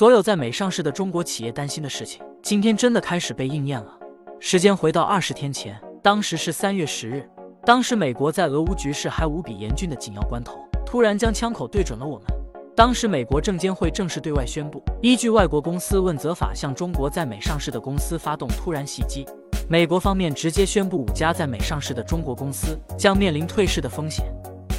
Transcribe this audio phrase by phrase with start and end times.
[0.00, 3.98] 所有在美上市的中国企业担心的事情，今天真的开始被应验了。
[4.38, 7.28] 时间回到二十天前，当时是三月十日，
[7.66, 12.26] 当时美国在俄乌局势还无比严峻的紧要关头，突然将枪口对准了我们。
[12.74, 19.26] 当时美国证监会正式对外宣布，依据外国公司问责法，向中国在美上市的公司发动突然袭击。
[19.68, 24.24] 美国方面直接宣布，五家在美上市的中国公司将面临退市的风险。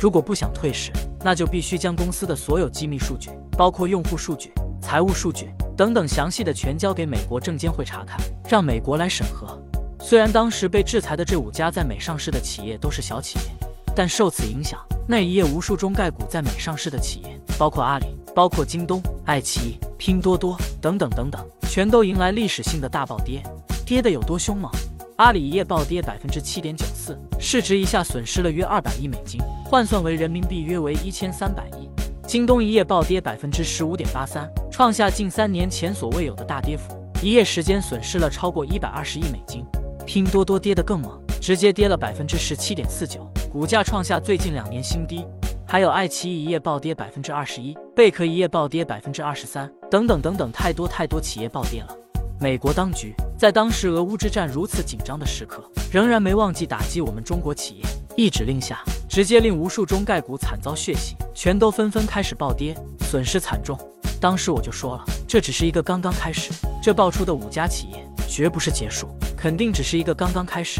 [0.01, 0.91] 如果不想退市，
[1.23, 4.51] 那就必须将公司的所有机密数据，包括用户数据、
[4.81, 9.57] 财务数据等等详细的全交给美国证监会查看，让美国来审核。
[9.99, 23.41] 虽然当时被制裁的这五家在美上市的企业都是小企业，但受此影响，那一夜无数中概股在美上市的企业，包括阿里、包括京东、爱奇艺、拼多多等等等等，全都迎来历史性的大暴跌。
[23.85, 24.71] 跌的有多凶猛？
[25.17, 31.87] 阿里一夜暴跌百分之七点九四，市值一下损失了约二百亿美金，换算为人民币约为一千三百亿。
[32.25, 34.49] 京东一夜暴跌百分之十五点八三，
[34.81, 39.63] 创下近三年前所未有的大跌幅，一夜时间损失了超过一百二十亿美金。
[40.07, 45.23] 拼多多跌得更猛，直接跌了百分之十七点四九，股价创下最近两年新低。
[45.67, 51.95] 还有爱奇艺一夜暴跌百分之二十一，贝壳一夜暴跌百分之二十三，等等等等，太多太多企业暴跌了。
[52.39, 57.83] 美国当局在当时俄乌之战如此紧张的时刻，仍然没忘记打击我们中国企业，
[58.17, 63.77] 一指令下，直接令无数中概股惨遭血洗，全都纷纷开始暴跌，损失惨重。
[64.21, 69.09] 当时我就说了，这只是一个刚刚开始，这爆出的五家企业绝不是结束。
[69.35, 70.79] 肯定只是一个刚刚开始。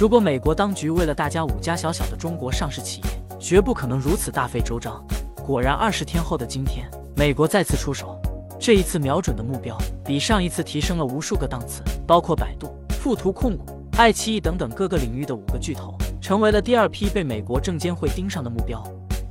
[0.00, 3.06] 如果美国当局为了大家五家小小的中国上市企业，
[3.40, 5.04] 绝不可能如此大费周章。
[5.44, 8.16] 果然，二十天后的今天，美国再次出手，
[8.60, 13.64] 这一次瞄准的目标比上一次提升了无数个档次，包括百度、富途控股、
[13.96, 18.80] 爱奇艺等等各个领域的五个巨头，成为了第二批被美国证监会盯上的目标。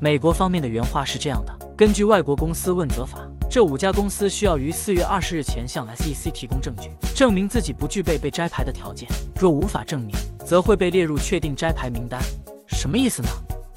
[0.02, 3.20] 美国方面的原话是这样的：根据外国公司问责法。
[3.56, 9.08] 这五家公司需要于四月二十日前向 SEC 提供证据，证明自己不具备被摘牌的条件。
[9.39, 10.14] 若无法证明，
[10.45, 12.22] 则会被列入确定摘牌名单。
[12.67, 13.30] 什么意思呢？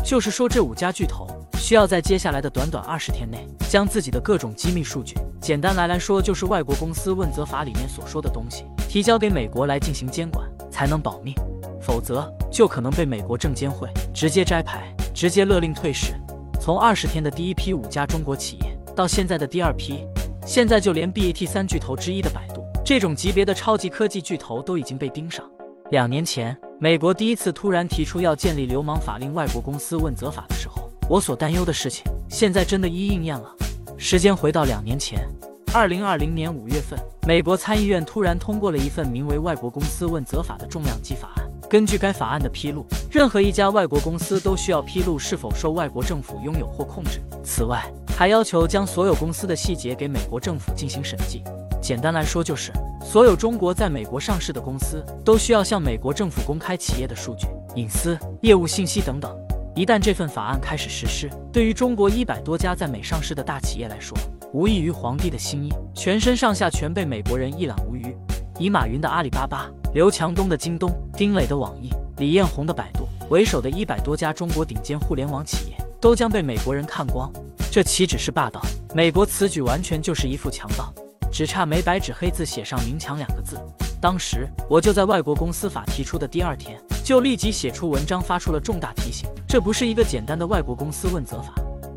[0.04, 1.28] 就是说这五家巨头
[1.60, 11.36] 需要在接下来的短短二十天内，将自己的各种机密数据，简单来来说就是外国公司问责法里面所说的东西，提交给美国来进行监管，才能保密。
[11.80, 16.14] 否则就可能被美国证监会直接摘牌，直接勒令退市。
[16.60, 18.76] 从二十天的第一批五家中国企业。
[18.98, 20.04] 到现在的第二批，
[20.44, 25.48] 现在就连 BAT 三巨头之一的百度这种级别的超级科技巨头都已经被盯上。
[25.92, 33.54] 两年前，美国第一次突然提出要建立流氓法令外国公司问责法的时候，我所担忧的事情，现在真的一一应验了。
[33.96, 35.20] 时间回到两年前，
[35.72, 41.48] 二零二零年五月份，美国参议院突然通过了一份名为《外国公司问责法》的重量级法案。
[41.70, 47.20] 根据该法案的披露，任何一家外国公司都需要披露是否受外国政府拥有或控制。
[47.44, 47.84] 此外，
[48.18, 51.40] 还要求将所有公司的细节给美国政府进行审计。
[51.80, 57.46] 简单来说，就是所有中国在美国上市的公司都需要向美国政府公开企业的数据、
[57.76, 59.32] 隐私、业务信息等等。
[59.76, 64.18] 一旦这份法案开始实施，对于中国一百多家在美上市的大企业来说，
[64.52, 68.16] 无异于皇帝的新衣，全身上下全被美国人一览无余。
[68.58, 77.32] 以马云的阿里巴巴、刘强东的京东、丁磊的网易、李彦宏的百度为首的一百多家中国顶尖互联网企业，都将被美国人看光。
[77.70, 78.62] 这岂止是霸道？
[78.94, 80.92] 美国此举完全就是一副强盗，
[81.30, 83.60] 只差没白纸黑字写上“明强”两个字。
[84.00, 91.52] 当时我就在外国公司法提出的第二天，就立即写出文章，发出了重大提醒：这不是一个简单的外国公司问责法。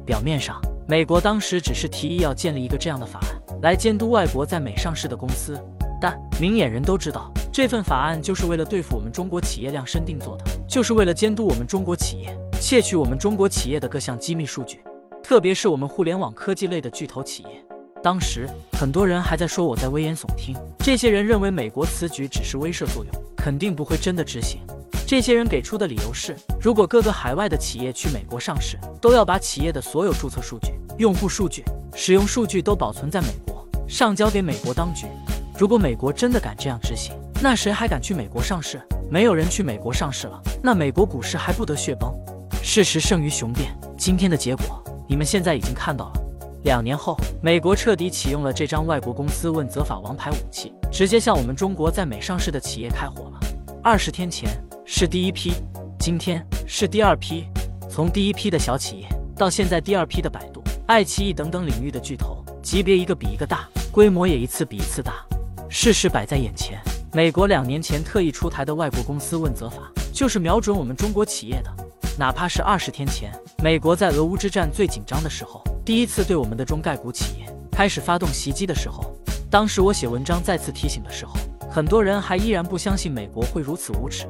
[0.06, 5.58] 表面上，美国当时只是提议要建立一个这样的法案，来监督外国在美上市的公司，
[6.02, 14.82] 但明眼人都知道，这份法案就是为了对付我们中国企业量身定做的，就是为了监督我们中国企业，窃取我们中国企业的各项机密数据。
[15.24, 17.64] 特别是我们互联网科技类的巨头企业，
[18.04, 20.56] 当时很多人还在说我在危言耸听。
[20.80, 24.60] 这些人认为美国此举只是威慑作用，肯定不会真的执行。
[25.08, 31.64] 这些人给出的理由是，如果各个海外的企业去美国上市，都要把企业的所有注册数据、用户数据、
[31.96, 35.06] 使用数据都保存在美国，上交给美国当局。
[35.58, 38.82] 如果美国真的敢这样执行，那谁还敢去美国上市？
[39.10, 42.14] 没有人去美国上市了，那美国股市还不得血崩？
[42.64, 44.82] 事实胜于雄辩，今天的结果。
[45.12, 46.14] 你们现在已经看到了，
[46.64, 53.40] 两年后，美国彻底启用了这张外国公司问责法王牌武器，直接向我们中国在美上市的企业开火了。
[53.84, 54.50] 二十天前
[54.86, 55.52] 是第一批，
[56.00, 57.44] 今天是第二批。
[57.90, 65.16] 从第一批的小企业到现在第二批的百度、爱奇艺等等领域的巨头，级别一个比一个大，规模也一次比一次大。
[65.68, 66.80] 事实摆在眼前，
[67.12, 71.91] 美国两年前特意出台的外国公司问责法，就是瞄准我们中国企业的。
[72.18, 73.32] 哪怕是二十天前，
[73.64, 79.16] 美国在俄乌之战最紧张的时候，第一次对我们的中概股企业开始发动袭击的时候，
[79.50, 81.34] 当时我写文章再次提醒的时候，
[81.72, 84.28] 很多人还依然不相信美国会如此无耻，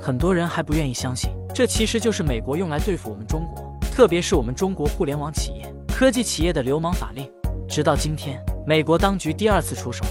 [0.00, 7.30] 很多人还不愿意相信，这其实就是美国用来对付我们中国，特别是我们中国互联网企业、科技企业的流氓法令。
[7.68, 10.04] 直到今天，美国当局第二次出手，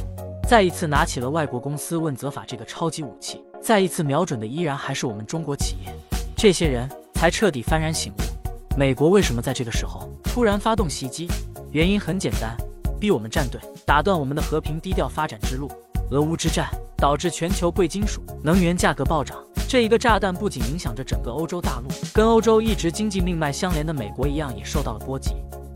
[0.48, 5.94] 再一次拿起了外国公司问责法这个超级武器，再一次瞄准的依然还是我们中国企业。
[6.36, 6.90] 这些人
[7.24, 11.26] 才彻底幡然醒悟，美国为什么在这个时候突然发动袭击？
[11.72, 12.54] 原因很简单，
[13.00, 15.72] 逼我们站队，打断我们的和平低调发展之路。
[16.12, 16.68] 俄乌之战
[16.98, 25.32] 导致全球贵金属、能源价格暴涨，这一个炸弹不仅影响着整个欧洲大陆，跟欧洲一直经济命脉相连的美国一样，也受到了波及。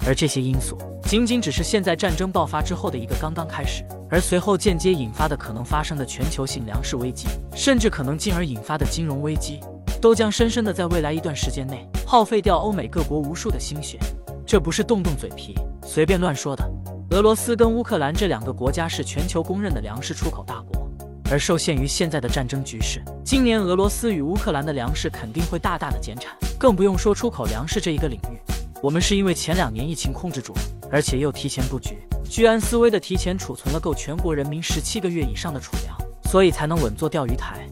[0.06, 9.62] 而这些因素仅仅只是现在战争爆发之后的一个刚刚开始，而随后间接引发的可能发生的全球性粮食危机，甚至可能进而引发的金融危机，
[10.02, 14.00] 都将深深的在未来一段时间内耗费掉欧美各国无数的心血。
[14.46, 15.54] 这不是动动嘴皮。
[15.84, 16.64] 随便乱说的。
[17.12, 20.86] 俄罗斯跟乌克兰这两个国家是全球公认的粮食出口大国，
[21.32, 28.38] 而受限于现在的战争局势，今年俄罗斯与乌克兰的粮食肯定会大大的减产，更不用说出口粮食这一个领域。
[28.84, 30.62] 我们是因为前两年疫情控制住了，
[30.92, 31.98] 而且又提前布局，
[32.30, 37.66] 居安思危的提前储存了够全国人民十七个月以上的储粮，所以才能稳坐钓鱼台。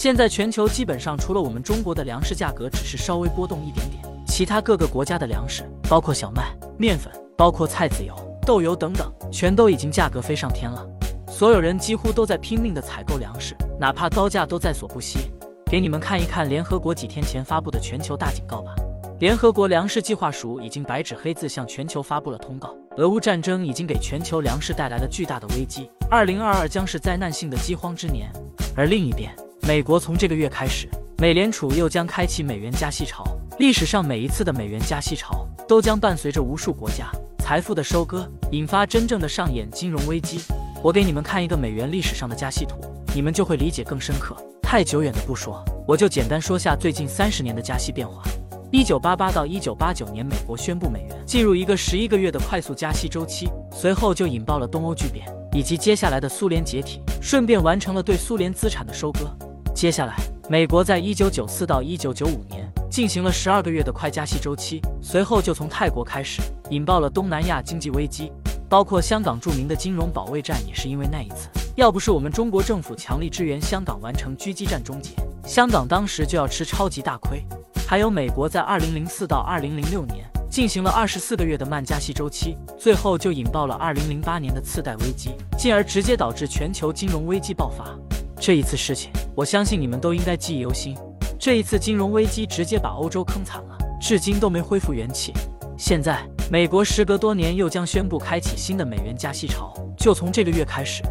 [0.00, 7.12] 现在全球基本上除了我们中国的粮食价格只是稍微波动一点点，其他各个国家的粮食，包括小麦、面粉。
[7.36, 8.14] 包括菜籽油、
[8.46, 10.86] 豆油等等，全都已经价格飞上天了。
[11.28, 15.18] 所有人几乎都在拼命的采购粮食，哪怕高价都在所不惜。
[15.66, 18.74] 给你们看一看联合国几天前发布的全球大警告吧。
[19.18, 28.32] 联合国粮食计划署已经白纸黑字向全球发布了通告：俄乌战争已经给全球粮食带来了巨大的危机，二零二二将是灾难性的饥荒之年。
[28.74, 29.30] 而另一边，
[29.70, 30.88] 美国从这个月开始，
[31.18, 33.24] 美联储又将开启美元加息潮。
[33.60, 37.08] 历史上每一次的美元加息潮，都将伴随着无数国家。
[37.38, 40.40] 财富的收割，引发真正的上演金融危机。
[40.82, 42.80] 我给你们看一个美元历史上的加息图，
[43.14, 44.36] 你们就会理解更深刻。
[44.60, 48.24] 太久远的不说，我就简单说下最近三十年的加息变化。
[48.72, 59.32] 一九八八到一九八九年，美国宣布美元进入一个十一个月的快速加息周期，随后就引爆了东欧巨变以及接下来的苏联解体，顺便完成了对苏联资产的收割。
[59.74, 60.16] 接下来，
[60.48, 62.70] 美国在一九九四到一九九五年。
[62.90, 68.32] 进行了十二个月的快加息周期，随后就从泰国开始引爆了东南亚经济危机，
[68.68, 71.48] 包括香港著名的金融保卫战也是因为那一次。
[71.76, 75.12] 要不是我们中国政府强力支援香港完成狙击战终结，
[75.46, 77.40] 香港当时就要吃超级大亏。
[77.86, 87.96] 还有美国在二零零四到二零零六年进行了二十四个月的慢加息周期，最后就引爆了二零零八年的次贷危机，进而直接导致全球金融危机爆发。
[88.40, 90.96] 这一次事情，我相信你们都应该记忆犹新。
[91.38, 95.30] 这一次金融危机直接把欧洲坑惨了，至今都没恢复元气。
[95.76, 101.02] 现在美国时隔多年又将宣布开启新的美元加息潮，就从这个月开始。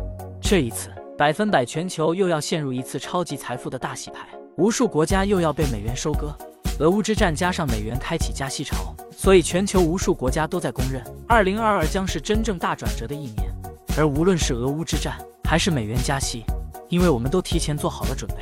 [0.41, 4.27] 这一次百分百全球又要陷入一次超级财富的大洗牌，
[4.57, 6.35] 无数国家又要被美元收割。
[6.79, 13.53] 俄乌之战加上美元开启加息潮，所以全球无数国家都在公认，二零二二将是真正大转折的一年。
[13.95, 16.43] 而无论是俄乌之战还是美元加息，
[16.89, 18.37] 因为我们都提前做好了准备。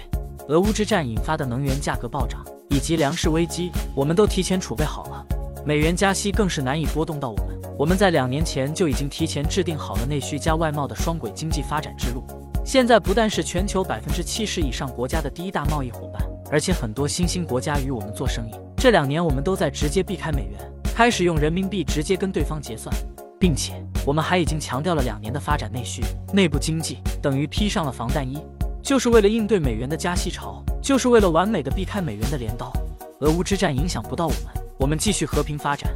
[0.48, 5.26] 俄乌之战引发的能源价格暴涨以及粮食危机，我们都提前储备好了。
[5.66, 7.48] 美元加息更是难以波动到我们。
[7.78, 12.24] 我们在两年前就已经提前制定好了内需加外贸的双轨经济发展之路。
[12.66, 18.52] 现在不但是全球百分之七十以上国家的第一大贸易伙伴，而且很多新兴国家与我们做生意。
[18.78, 20.60] 这两年我们都在直接避开美元，
[20.96, 22.96] 开始用人民币直接跟对方结算，
[23.40, 23.74] 并且
[24.06, 26.04] 我们还已经强调了两年的发展内需，
[26.34, 28.42] 内部经济等于披上了防弹衣。
[28.82, 32.72] 就是为了应对美元的加息潮，就是为了完美的避开美元的镰刀。
[33.20, 35.90] 俄乌之战影响不到我们，我们继续和平发展；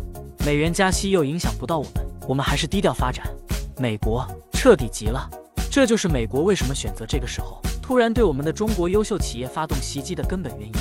[0.46, 1.94] 美元加息又影响不到我们，
[2.28, 3.26] 我们还是低调发展。
[3.78, 5.30] 美国彻底急了，
[5.72, 10.74] 这就是美国为什么选择这个时候突然对我们的中国优秀企业发动袭击的根本原因。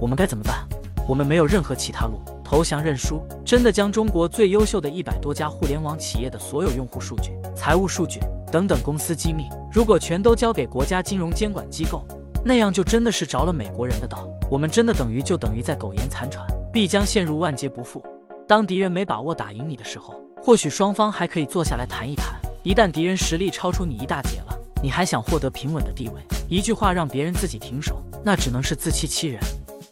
[0.00, 0.64] 我们该怎么办？
[1.08, 8.20] 我们没有任何其他路，投降认输，真的将中国最优秀的一百多家互联网企业的所有用户数据、财务数据。
[8.52, 12.04] 等等公司机密，如果全都交给国家金融监管机构，
[12.44, 14.28] 那样就真的是着了美国人的道。
[14.50, 18.04] 我们真的等于就等于在苟延残喘，必将陷入万劫不复。
[18.46, 22.38] 当敌人没把握打赢你的时候，或许双方还可以坐下来谈一谈。
[22.62, 29.40] 一旦敌人实力超出你一大截了，你还想获得平稳的地位，一句话让别人自己停手，那只能是自欺欺人。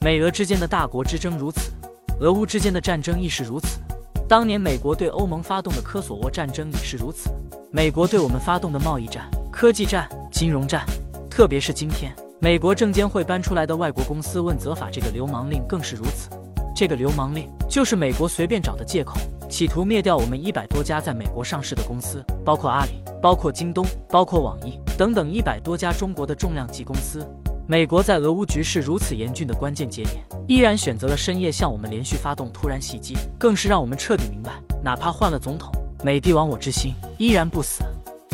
[0.03, 1.73] 美俄之间的大国之争如此，
[2.21, 3.79] 俄乌之间的战争亦是如此。
[4.27, 7.31] 当年美国对欧盟发动的科索沃战争也是如此。
[7.71, 10.85] 美国对我们发动的贸易战、科技战、金融战，
[11.31, 16.31] 特别是今天美国证监会搬出来的外国公司问责法这个流氓令更是如此。
[16.75, 19.19] 这个流氓令就是美国随便找的借口，
[19.49, 27.27] 企图灭掉我们一百多家在美国上市的公司，包括阿里、包括京东、包括网易等等一百多家中国的重量级公司。
[27.69, 34.53] 美国在俄乌局势如此严峻的关键节点，依然选择了深夜向我们连续发动突然袭击，更是让我们彻底明白，
[34.85, 35.73] 哪怕换了总统，
[36.05, 37.83] 美帝亡我之心依然不死。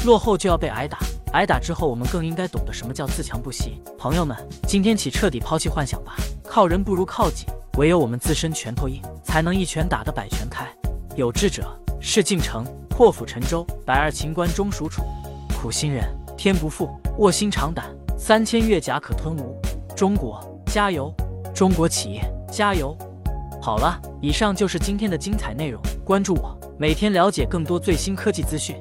[0.04, 0.98] 落后就要被挨打，
[1.32, 3.80] 挨打之后，我们更应该懂得什么叫自强不息。
[3.96, 4.36] 朋友们，
[4.66, 7.46] 今天起彻底抛弃幻想吧，靠人不如靠己，
[7.78, 10.68] 唯有我们自身拳头硬，才能一拳打得百拳开。
[11.16, 15.02] 有志者事竟成，破釜沉舟，百二秦关终属楚。
[15.58, 16.04] 苦心人
[16.36, 17.86] 天不负，卧薪尝胆。
[18.24, 19.60] 三千越甲可吞吴，
[19.96, 21.12] 中国加油！
[21.52, 22.96] 中国企业加油！
[23.60, 25.82] 好了，以上就是今天的精彩内容。
[26.04, 28.76] 关注我，每天了解更多最新科技资讯。